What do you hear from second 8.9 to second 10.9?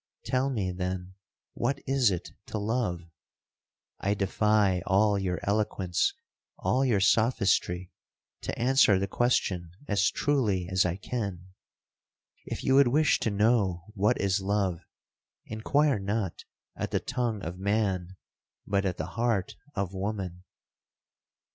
the question as truly as